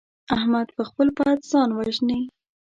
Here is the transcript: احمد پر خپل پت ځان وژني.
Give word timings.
احمد 0.35 0.67
پر 0.75 0.83
خپل 0.89 1.07
پت 1.17 1.39
ځان 1.51 1.69
وژني. 1.73 2.21